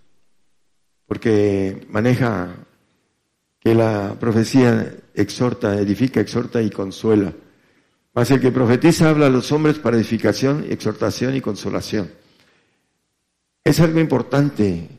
[1.05, 2.55] porque maneja
[3.59, 7.31] que la profecía exhorta, edifica, exhorta y consuela.
[8.15, 12.09] Mas el que profetiza habla a los hombres para edificación, exhortación y consolación.
[13.63, 14.89] Es algo importante.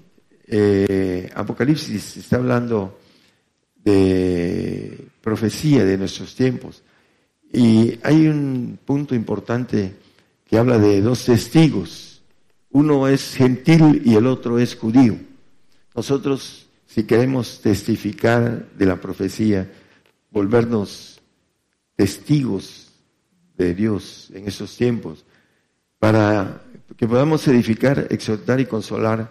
[0.46, 3.00] Eh, Apocalipsis está hablando
[3.74, 6.80] de profecía de nuestros tiempos.
[7.52, 9.96] Y hay un punto importante
[10.48, 12.09] que habla de dos testigos.
[12.70, 15.16] Uno es gentil y el otro es judío.
[15.94, 19.70] Nosotros, si queremos testificar de la profecía,
[20.30, 21.20] volvernos
[21.96, 22.92] testigos
[23.56, 25.24] de Dios en esos tiempos,
[25.98, 26.62] para
[26.96, 29.30] que podamos edificar, exhortar y consolar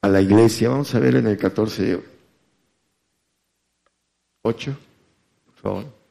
[0.00, 0.68] a la iglesia.
[0.68, 2.02] Vamos a ver en el 14,
[4.42, 4.76] 8,
[5.46, 6.04] por favor.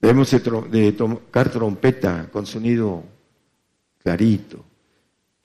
[0.00, 3.04] Debemos de, tocar trompeta con sonido
[4.02, 4.64] clarito.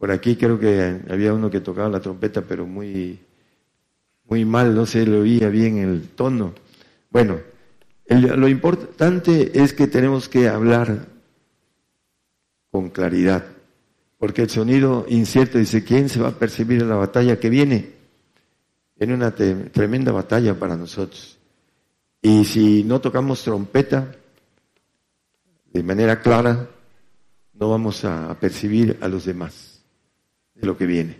[0.03, 3.21] Por aquí creo que había uno que tocaba la trompeta, pero muy,
[4.25, 6.53] muy mal, no se le oía bien el tono.
[7.09, 7.39] Bueno,
[8.09, 11.07] lo importante es que tenemos que hablar
[12.69, 13.45] con claridad,
[14.17, 17.93] porque el sonido incierto dice, ¿quién se va a percibir en la batalla que viene?
[18.97, 21.39] Viene una tremenda batalla para nosotros.
[22.21, 24.13] Y si no tocamos trompeta
[25.71, 26.67] de manera clara,
[27.53, 29.72] no vamos a percibir a los demás
[30.55, 31.17] de lo que viene.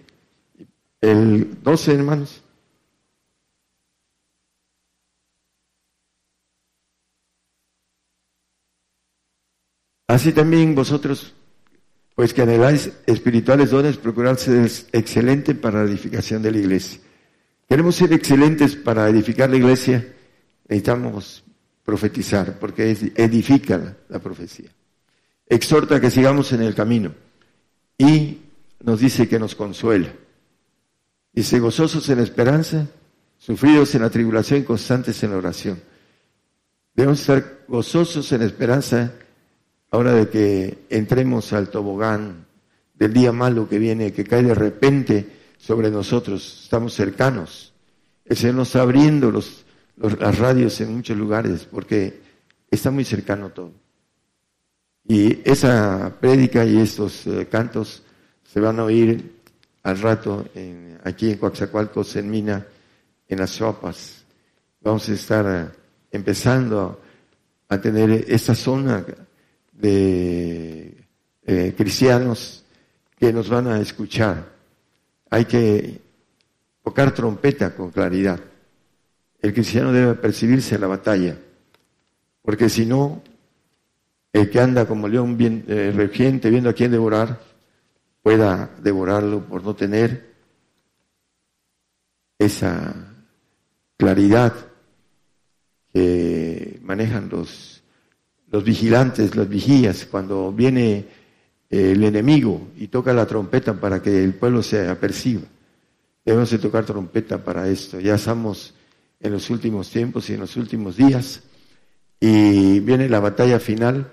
[1.02, 2.44] El 12, hermanos.
[10.08, 11.34] Así también vosotros,
[12.14, 17.00] pues que anheláis espirituales dones, procurad ser excelente para la edificación de la iglesia.
[17.68, 20.06] Queremos ser excelentes para edificar la iglesia,
[20.68, 21.44] necesitamos
[21.84, 24.70] profetizar, porque edifica la, profecía.
[25.48, 27.14] exhorta que sigamos en el camino
[27.98, 28.38] y
[28.84, 30.14] nos dice que nos consuela.
[31.32, 32.88] Dice, gozosos en esperanza,
[33.38, 35.82] sufridos en la tribulación y constantes en la oración.
[36.94, 39.14] Debemos estar gozosos en la esperanza
[39.90, 42.46] ahora de que entremos al tobogán
[42.94, 45.28] del día malo que viene, que cae de repente
[45.58, 46.62] sobre nosotros.
[46.64, 47.74] Estamos cercanos.
[48.26, 49.66] El Señor nos abriendo los,
[49.98, 52.22] las radios en muchos lugares porque
[52.70, 53.72] está muy cercano todo.
[55.06, 58.03] Y esa prédica y estos eh, cantos
[58.54, 59.42] se van a oír
[59.82, 62.64] al rato en, aquí en Coaxacualcos, en Mina,
[63.28, 64.24] en las sopas.
[64.80, 65.76] Vamos a estar eh,
[66.12, 67.02] empezando
[67.68, 69.04] a tener esta zona
[69.72, 70.96] de
[71.48, 72.64] eh, cristianos
[73.18, 74.48] que nos van a escuchar.
[75.32, 76.00] Hay que
[76.84, 78.40] tocar trompeta con claridad.
[79.42, 81.40] El cristiano debe percibirse en la batalla,
[82.44, 83.24] porque si no,
[84.32, 87.53] el que anda como león bien, eh, viendo a quién devorar,
[88.24, 90.34] pueda devorarlo por no tener
[92.40, 92.96] esa
[93.98, 94.54] claridad
[95.94, 97.84] que manejan los,
[98.50, 101.06] los vigilantes, las vigías, cuando viene
[101.70, 105.44] el enemigo y toca la trompeta para que el pueblo se aperciba.
[106.26, 108.00] Debemos de tocar trompeta para esto.
[108.00, 108.74] Ya estamos
[109.20, 111.44] en los últimos tiempos y en los últimos días
[112.20, 114.10] y viene la batalla final.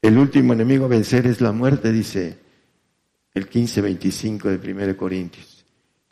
[0.00, 2.42] El último enemigo a vencer es la muerte, dice
[3.34, 5.64] el 15-25 de 1 Corintios.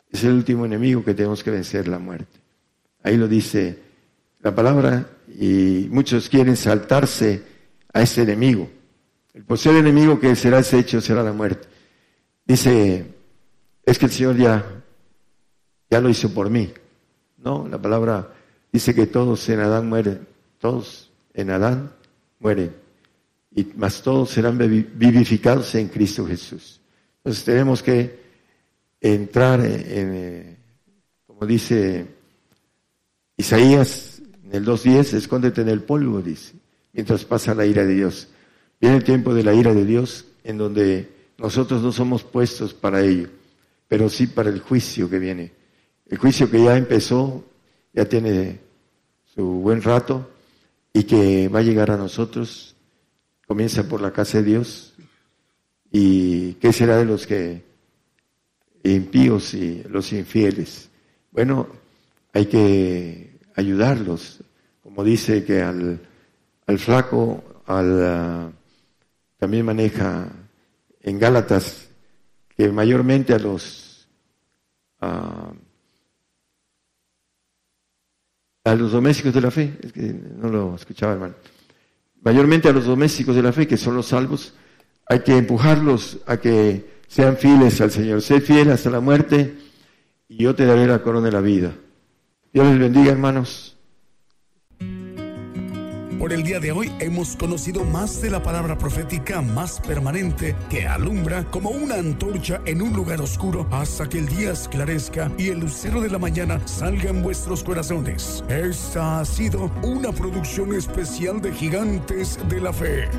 [0.09, 2.39] Es el último enemigo que tenemos que vencer, la muerte.
[3.03, 3.79] Ahí lo dice
[4.41, 7.43] la palabra y muchos quieren saltarse
[7.93, 8.69] a ese enemigo.
[9.33, 11.67] El posible enemigo que será ese hecho será la muerte.
[12.45, 13.05] Dice,
[13.85, 14.65] es que el Señor ya,
[15.89, 16.73] ya lo hizo por mí.
[17.37, 18.33] No, la palabra
[18.71, 20.27] dice que todos en Adán mueren,
[20.59, 21.91] todos en Adán
[22.39, 22.75] mueren,
[23.55, 26.80] y más todos serán vivificados en Cristo Jesús.
[27.23, 28.19] Entonces tenemos que
[28.99, 30.57] entrar en, en
[31.27, 32.05] como dice
[33.37, 36.53] Isaías en el 2.10, escóndete en el polvo, dice,
[36.93, 38.27] mientras pasa la ira de Dios.
[38.79, 43.01] Viene el tiempo de la ira de Dios en donde nosotros no somos puestos para
[43.01, 43.29] ello,
[43.87, 45.51] pero sí para el juicio que viene.
[46.07, 47.43] El juicio que ya empezó,
[47.93, 48.59] ya tiene
[49.33, 50.29] su buen rato
[50.93, 52.75] y que va a llegar a nosotros,
[53.47, 54.90] comienza por la casa de Dios.
[55.91, 57.63] ¿Y qué será de los que
[58.83, 60.89] impíos y los infieles?
[61.31, 61.67] Bueno,
[62.33, 64.39] hay que ayudarlos,
[64.81, 65.99] como dice que al,
[66.65, 68.51] al flaco, al, ah,
[69.37, 70.29] también maneja
[71.01, 71.89] en Gálatas,
[72.55, 74.07] que mayormente a los
[75.01, 75.51] ah,
[78.63, 81.33] a los domésticos de la fe, es que no lo escuchaba hermano,
[82.21, 84.53] mayormente a los domésticos de la fe, que son los salvos,
[85.07, 89.55] hay que empujarlos a que sean fieles al Señor, sé fiel hasta la muerte
[90.29, 91.73] y yo te daré la corona de la vida.
[92.53, 93.77] Dios les bendiga, hermanos.
[96.21, 100.87] Por el día de hoy hemos conocido más de la palabra profética más permanente que
[100.87, 105.61] alumbra como una antorcha en un lugar oscuro hasta que el día esclarezca y el
[105.61, 108.43] lucero de la mañana salga en vuestros corazones.
[108.49, 113.09] Esta ha sido una producción especial de Gigantes de la Fe.